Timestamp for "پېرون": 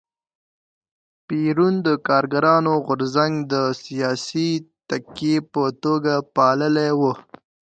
1.27-1.73